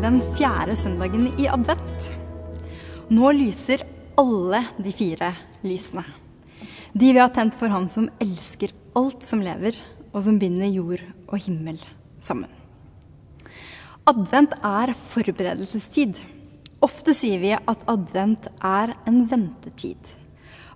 [0.00, 2.06] den fjerde søndagen i advent.
[3.12, 3.82] Nå lyser
[4.20, 5.28] alle de fire
[5.66, 6.04] lysene.
[6.96, 9.76] De vi har tent for Han som elsker alt som lever,
[10.10, 11.78] og som binder jord og himmel
[12.24, 12.48] sammen.
[14.08, 16.16] Advent er forberedelsestid.
[16.80, 20.00] Ofte sier vi at advent er en ventetid.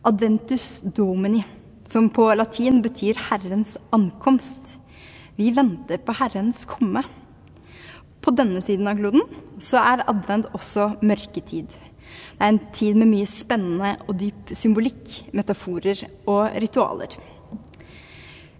[0.05, 1.41] Adventus domini,
[1.89, 4.77] som på latin betyr Herrens ankomst.
[5.41, 7.03] Vi venter på Herrens komme.
[8.25, 9.25] På denne siden av kloden
[9.61, 11.69] så er advent også mørketid.
[11.69, 17.19] Det er en tid med mye spennende og dyp symbolikk, metaforer og ritualer.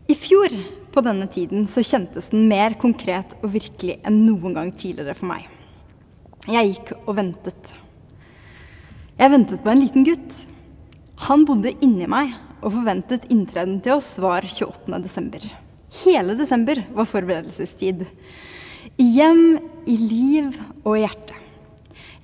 [0.05, 0.53] I fjor
[0.93, 5.31] på denne tiden så kjentes den mer konkret og virkelig enn noen gang tidligere for
[5.33, 5.49] meg.
[6.45, 7.73] Jeg gikk og ventet.
[9.17, 10.43] Jeg ventet på en liten gutt.
[11.31, 14.99] Han bodde inni meg, og forventet inntreden til oss var 28.
[15.05, 15.45] desember.
[16.03, 18.05] Hele desember var forberedelsestid.
[19.01, 20.55] I hjem, i liv
[20.85, 21.37] og i hjerte.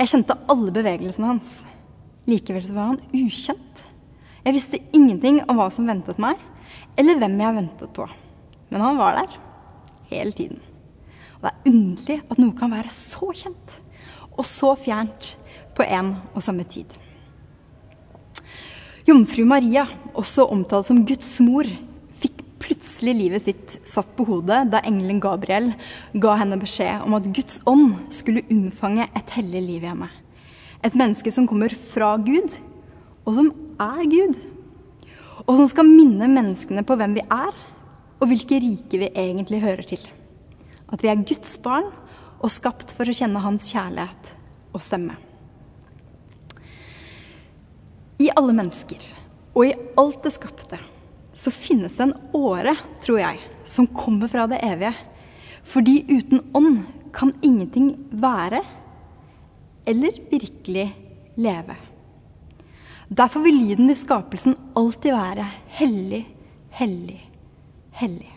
[0.01, 1.53] Jeg kjente alle bevegelsene hans.
[2.29, 3.85] Likevel så var han ukjent.
[4.45, 6.41] Jeg visste ingenting om hva som ventet meg,
[6.97, 8.07] eller hvem jeg ventet på.
[8.71, 9.37] Men han var der
[10.13, 10.61] hele tiden.
[11.41, 13.81] Og det er underlig at noe kan være så kjent
[14.31, 15.35] og så fjernt
[15.77, 16.89] på en og samme tid.
[19.09, 21.69] Jomfru Maria, også omtalt som Guds mor,
[22.81, 25.67] plutselig livet sitt satt på hodet da engelen Gabriel
[26.17, 30.09] ga henne beskjed om at Guds ånd skulle unnfange et hellig liv i henne.
[30.81, 32.55] Et menneske som kommer fra Gud,
[33.29, 34.39] og som er Gud.
[35.45, 37.53] Og som skal minne menneskene på hvem vi er,
[38.21, 40.01] og hvilke rike vi egentlig hører til.
[40.89, 41.91] At vi er Guds barn
[42.41, 44.33] og skapt for å kjenne Hans kjærlighet
[44.73, 45.19] og stemme.
[48.21, 49.05] I alle mennesker
[49.53, 50.81] og i alt det skapte
[51.41, 54.93] så finnes det en åre, tror jeg, som kommer fra det evige.
[55.65, 56.83] Fordi uten ånd
[57.17, 58.61] kan ingenting være
[59.89, 60.91] eller virkelig
[61.41, 61.77] leve.
[63.09, 65.47] Derfor vil lyden i skapelsen alltid være
[65.81, 66.21] hellig,
[66.77, 67.19] hellig,
[67.99, 68.29] hellig.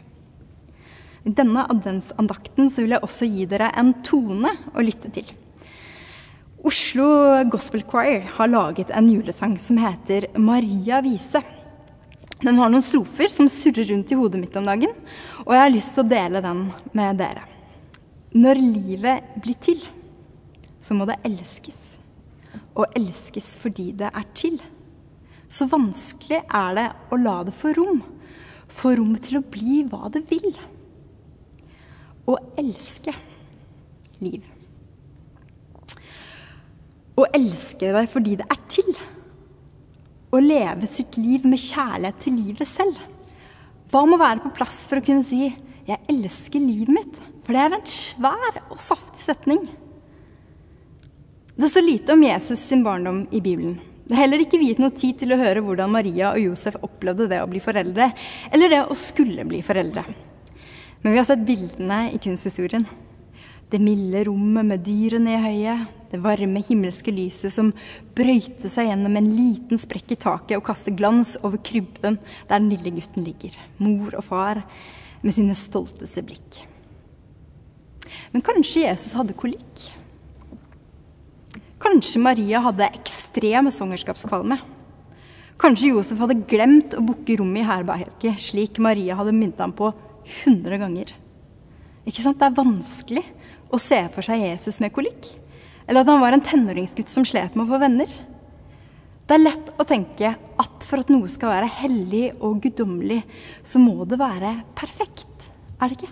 [1.23, 5.27] I denne adventsandakten vil jeg også gi dere en tone å lytte til.
[6.63, 7.05] Oslo
[7.51, 11.43] Gospel Choir har laget en julesang som heter 'Maria vise'.
[12.43, 14.91] Den har noen strofer som surrer rundt i hodet mitt om dagen,
[15.45, 17.45] og jeg har lyst til å dele den med dere.
[18.35, 19.79] Når livet blir til,
[20.83, 21.97] så må det elskes.
[22.75, 24.57] Og elskes fordi det er til.
[25.47, 28.01] Så vanskelig er det å la det få rom.
[28.67, 30.51] Få rom til å bli hva det vil
[32.29, 33.13] å elske
[34.23, 34.43] liv.
[37.19, 38.93] Å elske deg fordi det er til.
[40.33, 42.97] Å leve sitt liv med kjærlighet til livet selv.
[43.93, 45.53] Hva må være på plass for å kunne si
[45.85, 47.21] 'jeg elsker livet mitt'?
[47.45, 49.69] For det er en svær og saftig setning.
[51.55, 53.79] Det står lite om Jesus sin barndom i Bibelen.
[54.07, 57.29] Det er heller ikke viet noe tid til å høre hvordan Maria og Josef opplevde
[57.29, 58.11] det å bli foreldre,
[58.51, 60.03] eller det å skulle bli foreldre.
[61.03, 62.87] Men vi har sett bildene i kunsthistorien.
[63.73, 67.71] Det milde rommet med dyrene i høyet, det varme himmelske lyset som
[68.13, 72.69] brøyter seg gjennom en liten sprekk i taket og kaster glans over krybben der den
[72.69, 74.61] lille gutten ligger, mor og far
[75.23, 76.59] med sine stolteste blikk.
[78.29, 79.87] Men kanskje Jesus hadde kolikk?
[81.81, 84.61] Kanskje Maria hadde ekstrem svangerskapskvalme?
[85.57, 89.89] Kanskje Josef hadde glemt å booke rommet i herberget, slik Maria hadde minnet ham på
[90.43, 91.17] 100 ganger.
[92.05, 92.37] Ikke sant?
[92.37, 93.31] Det er vanskelig
[93.73, 95.31] å se for seg Jesus med kolikk.
[95.87, 98.11] Eller at han var en tenåringsgutt som slet med å få venner.
[99.23, 103.21] Det er lett å tenke at for at noe skal være hellig og guddommelig,
[103.65, 105.49] så må det være perfekt.
[105.79, 106.11] Er det ikke?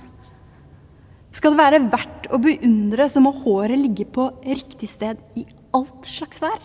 [1.35, 5.45] Skal det være verdt å beundre, så må håret ligge på riktig sted i
[5.75, 6.63] alt slags vær.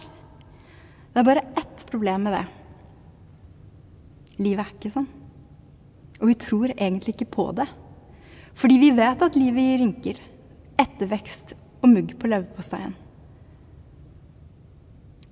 [1.12, 2.44] Det er bare ett problem med det.
[4.42, 5.06] Livet er ikke sånn.
[6.20, 7.66] Og vi tror egentlig ikke på det.
[8.56, 10.20] Fordi vi vet at livet gir rynker,
[10.96, 11.54] ettervekst
[11.84, 12.96] og mugg på leverposteien.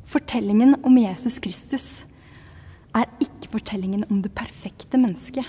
[0.05, 1.89] Fortellingen om Jesus Kristus
[2.95, 5.47] er ikke fortellingen om det perfekte mennesket.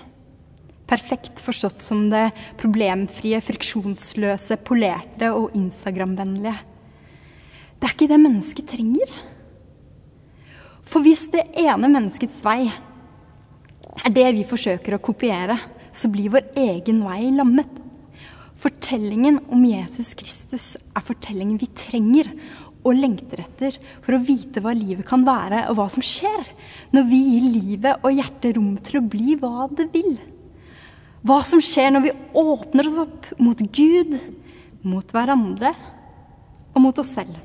[0.89, 2.29] Perfekt forstått som det
[2.61, 6.57] problemfrie, friksjonsløse, polerte og Instagram-vennlige.
[7.75, 9.15] Det er ikke det mennesket trenger.
[10.85, 15.57] For hvis det ene menneskets vei er det vi forsøker å kopiere,
[15.95, 17.84] så blir vår egen vei lammet.
[18.61, 22.29] Fortellingen om Jesus Kristus er fortellingen vi trenger
[22.85, 26.45] og lengter etter for å vite hva livet kan være, og hva som skjer
[26.93, 30.15] når vi gir livet og hjertet rom til å bli hva det vil.
[31.25, 34.13] Hva som skjer når vi åpner oss opp mot Gud,
[34.85, 35.73] mot hverandre
[36.75, 37.39] og mot oss selv.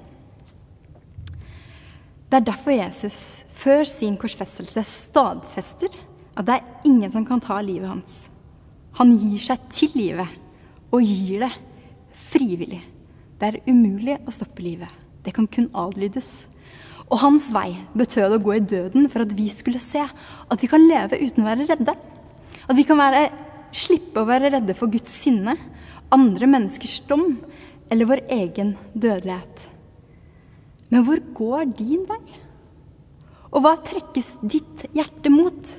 [2.30, 3.20] Det er derfor Jesus
[3.56, 5.96] før sin korsfestelse stadfester
[6.36, 8.28] at det er ingen som kan ta livet hans.
[9.00, 10.28] Han gir seg til livet,
[10.90, 11.52] og gir det
[12.30, 12.82] frivillig.
[13.40, 14.90] Det er umulig å stoppe livet.
[15.24, 16.46] Det kan kun adlydes.
[17.10, 20.70] Og hans vei betød å gå i døden for at vi skulle se at vi
[20.70, 21.94] kan leve uten å være redde.
[22.66, 23.30] At vi kan være,
[23.74, 25.56] slippe å være redde for Guds sinne,
[26.10, 27.36] andre menneskers dom
[27.90, 29.66] eller vår egen dødelighet.
[30.90, 32.22] Men hvor går din vei?
[33.50, 35.74] Og hva trekkes ditt hjerte mot?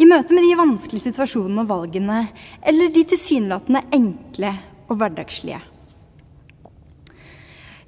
[0.00, 2.20] I møte med de vanskelige situasjonene og valgene,
[2.64, 4.54] eller de tilsynelatende enkle
[4.88, 5.60] og hverdagslige.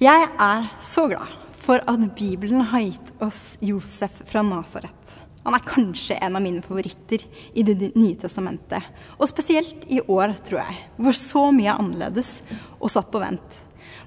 [0.02, 1.30] Jeg er så glad
[1.62, 5.14] for at Bibelen har gitt oss Josef fra Nasaret.
[5.46, 7.24] Han er kanskje en av mine favoritter
[7.54, 8.82] i Det nye testamentet.
[9.18, 12.42] Og spesielt i år, tror jeg, hvor så mye er annerledes
[12.78, 13.58] og satt på vent.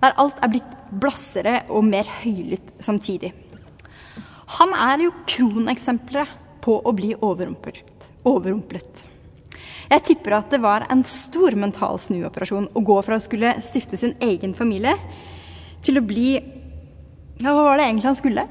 [0.03, 3.33] Der alt er blitt blassere og mer høylytt samtidig.
[4.59, 7.94] Han er jo kroneksempelet på å bli overrumplet.
[8.27, 9.05] Overrumplet.
[9.85, 13.97] Jeg tipper at det var en stor mental snuoperasjon å gå fra å skulle stifte
[13.99, 14.95] sin egen familie
[15.85, 16.29] til å bli
[17.35, 18.45] Ja, hva var det egentlig han skulle?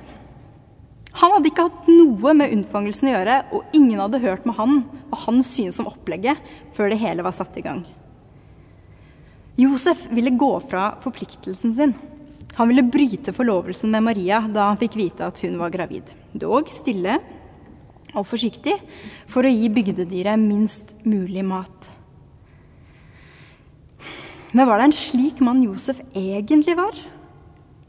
[1.15, 4.81] Han hadde ikke hatt noe med unnfangelsen å gjøre, og ingen hadde hørt med han
[4.85, 6.41] og hans syn som opplegget
[6.77, 7.85] før det hele var satt i gang.
[9.56, 11.94] Josef ville gå fra forpliktelsen sin.
[12.59, 16.11] Han ville bryte forlovelsen med Maria da han fikk vite at hun var gravid.
[16.35, 17.20] Dog stille
[18.15, 18.77] og forsiktig
[19.31, 21.91] for å gi bygdedyret minst mulig mat.
[24.55, 26.95] Men var det en slik mann Josef egentlig var?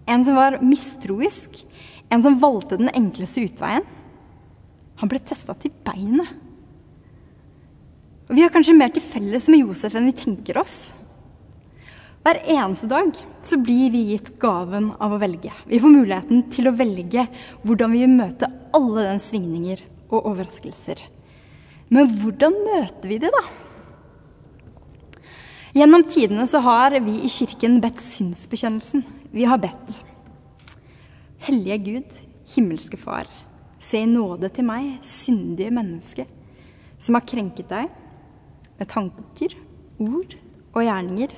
[0.09, 1.61] En som var mistroisk.
[2.09, 3.85] En som valgte den enkleste utveien.
[5.01, 6.29] Han ble testa til beinet.
[8.25, 10.95] Vi har kanskje mer til felles med Josef enn vi tenker oss.
[12.25, 13.11] Hver eneste dag
[13.45, 15.51] så blir vi gitt gaven av å velge.
[15.69, 17.27] Vi får muligheten til å velge
[17.61, 21.05] hvordan vi vil møte alle dens svingninger og overraskelser.
[21.93, 23.43] Men hvordan møter vi det, da?
[25.75, 29.03] Gjennom tidene så har vi i kirken bedt synsbekjennelsen.
[29.35, 29.99] Vi har bedt.
[31.45, 32.19] Hellige Gud,
[32.55, 33.27] himmelske Far,
[33.79, 36.25] se i nåde til meg, syndige menneske,
[36.97, 37.91] som har krenket deg
[38.79, 39.57] med tanker,
[39.99, 40.37] ord
[40.71, 41.35] og gjerninger,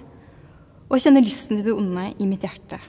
[0.88, 2.80] og kjenner lysten til det onde i mitt hjerte.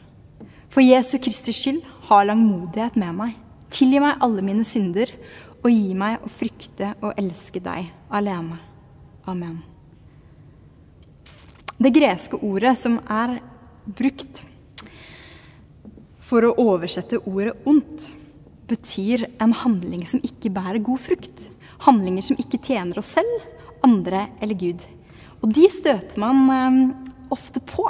[0.68, 1.80] For Jesu Kristi skyld,
[2.10, 3.36] ha langmodighet med meg.
[3.72, 5.10] Tilgi meg alle mine synder,
[5.62, 8.58] og gi meg å frykte og elske deg alene.
[9.28, 9.58] Amen.
[11.78, 13.38] Det greske ordet som er
[13.86, 14.42] brukt
[16.28, 18.10] for å oversette ordet ondt,
[18.68, 21.46] betyr en handling som ikke bærer god frukt.
[21.86, 23.46] Handlinger som ikke tjener oss selv,
[23.86, 24.82] andre eller Gud.
[25.40, 26.80] Og de støter man eh,
[27.32, 27.86] ofte på.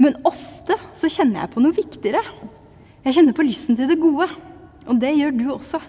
[0.00, 2.22] Men ofte så kjenner jeg på noe viktigere.
[3.04, 4.30] Jeg kjenner på lysten til det gode.
[4.88, 5.82] Og det gjør du også.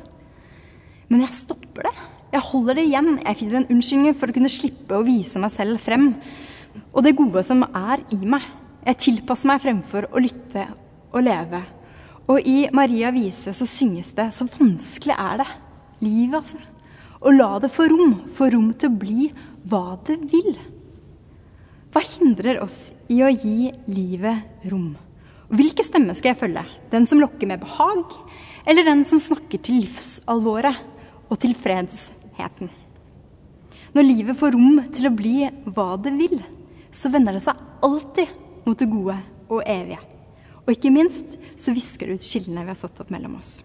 [1.11, 1.95] Men jeg stopper det.
[2.35, 3.09] Jeg holder det igjen.
[3.21, 6.09] Jeg finner en unnskyldning for å kunne slippe å vise meg selv frem.
[6.91, 8.43] Og det gode som er i meg.
[8.85, 10.67] Jeg tilpasser meg fremfor å lytte
[11.13, 11.61] og leve.
[12.29, 15.49] Og i Maria Vise så synges det Så vanskelig er det.
[16.05, 16.59] Livet, altså.
[17.25, 18.15] Og la det få rom.
[18.35, 19.29] Få rom til å bli
[19.65, 20.57] hva det vil.
[21.93, 24.91] Hva hindrer oss i å gi livet rom?
[25.55, 26.65] Hvilke stemmer skal jeg følge?
[26.91, 28.17] Den som lokker med behag,
[28.67, 30.81] eller den som snakker til livsalvoret
[31.29, 32.71] og tilfredsheten?
[33.95, 35.37] Når livet får rom til å bli
[35.71, 36.41] hva det vil,
[36.91, 38.33] så vender det seg alltid
[38.65, 39.15] mot det gode
[39.47, 40.01] og evige.
[40.65, 43.59] Og ikke minst så visker det ut skillene vi har satt opp mellom oss.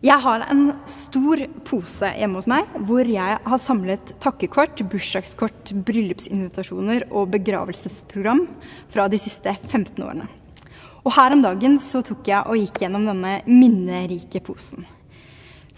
[0.00, 7.04] Jeg har en stor pose hjemme hos meg hvor jeg har samlet takkekort, bursdagskort, bryllupsinvitasjoner
[7.10, 8.46] og begravelsesprogram
[8.92, 10.30] fra de siste 15 årene.
[11.04, 14.88] Og her om dagen så tok jeg og gikk gjennom denne minnerike posen.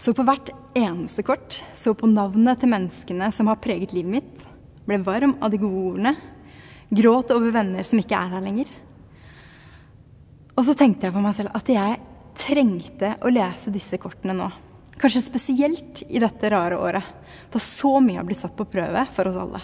[0.03, 4.47] Så på hvert eneste kort, så på navnet til menneskene som har preget livet mitt,
[4.83, 6.11] ble varm av de gode ordene,
[6.91, 8.73] gråt over venner som ikke er her lenger,
[10.53, 12.01] og så tenkte jeg på meg selv at jeg
[12.37, 14.49] trengte å lese disse kortene nå.
[15.01, 17.07] Kanskje spesielt i dette rare året,
[17.49, 19.61] da så mye har blitt satt på prøve for oss alle.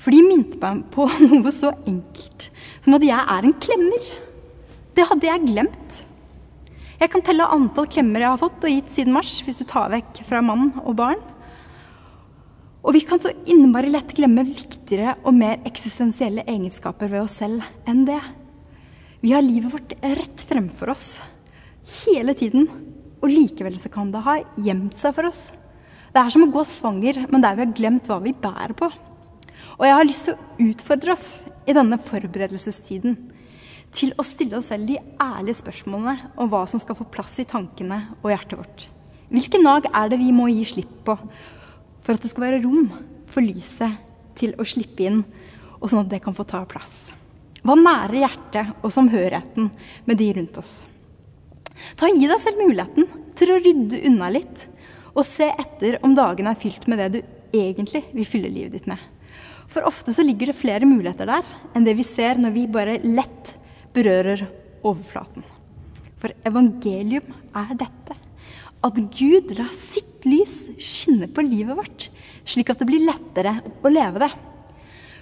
[0.00, 2.48] For de minte meg på noe så enkelt
[2.80, 4.10] som at jeg er en klemmer.
[4.96, 6.00] Det hadde jeg glemt.
[7.00, 9.88] Jeg kan telle antall klemmer jeg har fått og gitt siden mars, hvis du tar
[9.88, 11.22] vekk fra mann og barn.
[12.84, 17.64] Og vi kan så innmari lett glemme viktigere og mer eksistensielle egenskaper ved oss selv
[17.88, 18.20] enn det.
[19.24, 21.08] Vi har livet vårt rett fremfor oss
[22.02, 22.68] hele tiden.
[23.20, 25.42] Og likevel så kan det ha gjemt seg for oss.
[26.12, 28.88] Det er som å gå svanger, men der vi har glemt hva vi bærer på.
[29.80, 31.28] Og jeg har lyst til å utfordre oss
[31.64, 33.16] i denne forberedelsestiden.
[33.94, 37.48] Til å stille oss selv de ærlige spørsmålene om hva som skal få plass i
[37.48, 38.86] tankene og hjertet vårt.
[39.30, 41.16] Hvilke nag er det vi må gi slipp på
[42.00, 42.88] for at det skal være rom
[43.30, 43.98] for lyset
[44.38, 45.20] til å slippe inn,
[45.80, 47.12] og sånn at det kan få ta plass?
[47.60, 49.68] Hva nærer hjertet og samhørigheten
[50.08, 50.74] med de rundt oss?
[51.96, 53.06] Ta Gi deg selv muligheten
[53.38, 54.66] til å rydde unna litt,
[55.14, 57.20] og se etter om dagene er fylt med det du
[57.56, 59.00] egentlig vil fylle livet ditt med.
[59.70, 62.98] For ofte så ligger det flere muligheter der enn det vi ser når vi bare
[63.04, 63.54] lett
[63.94, 64.46] berører
[64.86, 65.44] overflaten.
[66.20, 68.16] For evangelium er dette.
[68.80, 72.06] At Gud lar sitt lys skinne på livet vårt,
[72.48, 74.30] slik at det blir lettere å leve det.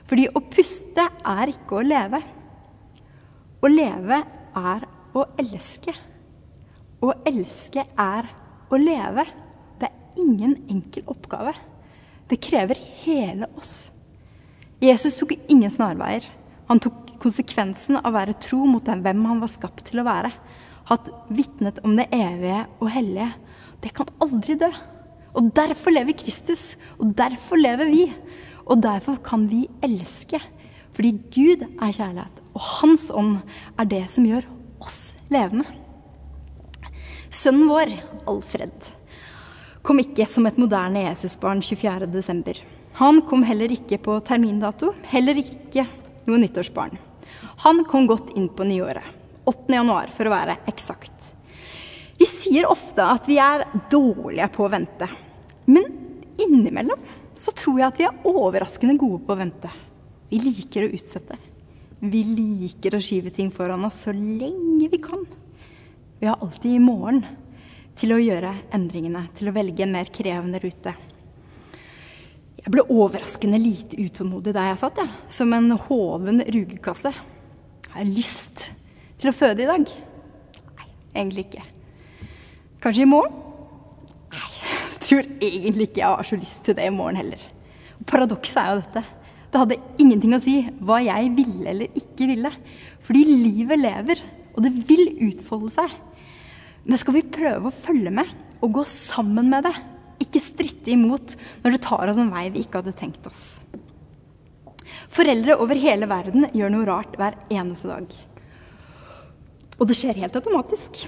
[0.08, 2.20] Fordi å puste er ikke å leve.
[3.58, 4.20] Å leve
[4.58, 4.86] er
[5.18, 5.94] å elske.
[7.02, 8.30] Å elske er
[8.70, 9.26] å leve.
[9.78, 11.54] Det er ingen enkel oppgave.
[12.28, 13.90] Det krever hele oss.
[14.80, 16.24] Jesus tok ingen snarveier.
[16.70, 20.06] Han tok konsekvensen av å være tro mot den hvem han var skapt til å
[20.08, 20.30] være.
[20.88, 23.32] Hatt vitnet om det evige og hellige.
[23.82, 24.70] Det kan aldri dø.
[25.38, 28.06] Og derfor lever Kristus, og derfor lever vi.
[28.68, 30.40] Og derfor kan vi elske.
[30.96, 33.36] Fordi Gud er kjærlighet, og Hans ånd
[33.78, 34.48] er det som gjør
[34.82, 35.66] oss levende.
[37.30, 37.92] Sønnen vår,
[38.26, 38.72] Alfred,
[39.86, 42.64] kom ikke som et moderne Jesusbarn 24.12.
[42.98, 45.86] Han kom heller ikke på termindato, heller ikke
[46.26, 46.98] noe nyttårsbarn.
[47.64, 49.04] Han kom godt inn på nyåret.
[49.44, 49.72] 8.
[49.72, 51.32] januar, for å være eksakt.
[52.18, 55.08] Vi sier ofte at vi er dårlige på å vente.
[55.66, 55.88] Men
[56.38, 57.02] innimellom
[57.38, 59.70] så tror jeg at vi er overraskende gode på å vente.
[60.28, 61.38] Vi liker å utsette.
[61.98, 65.24] Vi liker å skyve ting foran oss så lenge vi kan.
[66.18, 67.24] Vi har alltid i morgen
[67.98, 70.94] til å gjøre endringene, til å velge en mer krevende rute.
[72.58, 75.08] Jeg ble overraskende lite utålmodig der jeg satt, ja.
[75.30, 77.14] som en hoven rugekasse.
[77.98, 78.60] Har jeg lyst
[79.18, 79.88] til å føde i dag?
[80.78, 80.84] Nei,
[81.18, 81.64] egentlig ikke.
[82.78, 83.40] Kanskje i morgen?
[84.30, 87.42] Nei, jeg tror egentlig ikke jeg har så lyst til det i morgen heller.
[88.06, 89.02] Paradokset er jo dette.
[89.50, 92.54] Det hadde ingenting å si hva jeg ville eller ikke ville.
[93.02, 94.22] Fordi livet lever,
[94.54, 95.98] og det vil utfolde seg.
[96.86, 98.30] Men skal vi prøve å følge med
[98.62, 99.74] og gå sammen med det,
[100.22, 103.56] ikke stritte imot når det tar oss en vei vi ikke hadde tenkt oss.
[105.12, 108.16] Foreldre over hele verden gjør noe rart hver eneste dag.
[109.78, 111.04] Og det skjer helt automatisk.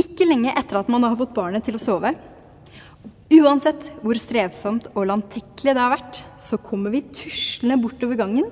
[0.00, 2.14] Ikke lenge etter at man har fått barnet til å sove.
[3.34, 8.48] Uansett hvor strevsomt og landtekkelig det har vært, så kommer vi tuslende bortover gangen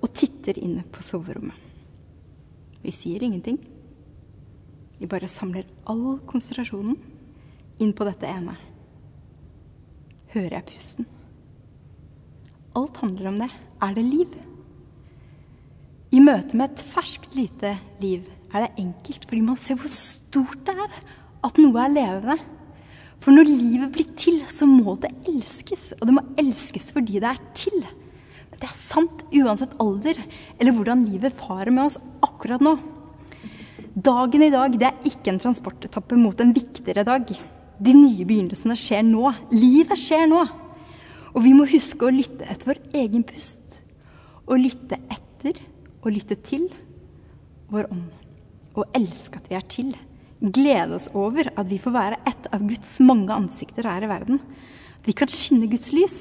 [0.00, 1.56] og titter inn på soverommet.
[2.80, 3.58] Vi sier ingenting.
[5.00, 6.96] Vi bare samler all konsentrasjonen
[7.80, 8.56] inn på dette ene
[10.34, 11.08] hører jeg pusten.
[12.78, 13.50] Alt handler om det.
[13.80, 14.36] Er det liv?
[16.10, 20.64] I møte med et ferskt, lite liv er det enkelt, fordi man ser hvor stort
[20.66, 20.96] det er
[21.46, 22.36] at noe er levende.
[23.20, 25.92] For når livet blir til, så må det elskes.
[26.00, 27.84] Og det må elskes fordi det er til.
[28.60, 30.18] Det er sant uansett alder
[30.60, 32.74] eller hvordan livet farer med oss akkurat nå.
[33.96, 37.24] Dagen i dag det er ikke en transportetappe mot en viktigere dag.
[37.80, 39.30] De nye begynnelsene skjer nå.
[39.54, 40.42] Livet skjer nå.
[41.34, 43.80] Og vi må huske å lytte etter vår egen pust.
[44.50, 45.60] Og lytte etter
[46.00, 46.68] og lytte til
[47.70, 48.08] vår ånd.
[48.78, 49.90] Og elske at vi er til.
[50.40, 54.40] Glede oss over at vi får være et av Guds mange ansikter her i verden.
[55.00, 56.20] At vi kan skinne Guds lys.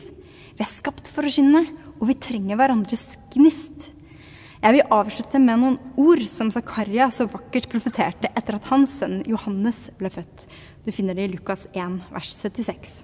[0.57, 1.63] Vi er skapt for å skinne,
[1.99, 3.93] og vi trenger hverandres gnist.
[4.59, 9.21] Jeg vil avslutte med noen ord som Zakaria så vakkert profeterte etter at hans sønn
[9.29, 10.49] Johannes ble født.
[10.83, 12.99] Du finner det i Lukas 1, vers 76.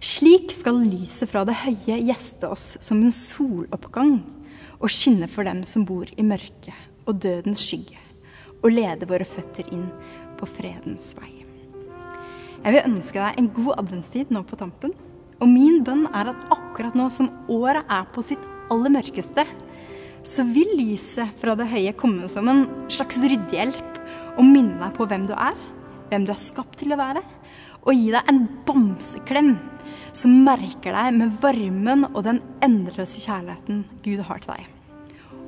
[0.00, 4.18] Slik skal lyset fra det høye gjeste oss som en soloppgang
[4.76, 6.74] og skinne for dem som bor i mørket
[7.06, 7.98] og dødens skygge,
[8.62, 9.88] og lede våre føtter inn
[10.36, 11.32] på fredens vei.
[12.66, 14.94] Jeg vil ønske deg en god adventstid nå på tampen.
[15.36, 18.42] Og min bønn er at akkurat nå som året er på sitt
[18.72, 19.44] aller mørkeste,
[20.26, 24.00] så vil lyset fra det høye komme som en slags ryddehjelp
[24.36, 25.54] og minne deg på hvem du er,
[26.10, 27.22] hvem du er skapt til å være,
[27.86, 29.54] og gi deg en bamseklem
[30.16, 34.66] som merker deg med varmen og den endeløse kjærligheten Gud har til deg.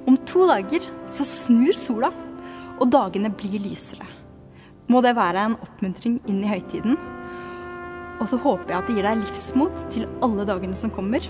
[0.09, 2.12] Om to dager så snur sola,
[2.78, 4.07] og dagene blir lysere.
[4.88, 6.95] Må det være en oppmuntring inn i høytiden.
[8.23, 11.25] Og så håper jeg at det gir deg livsmot til alle dagene som kommer.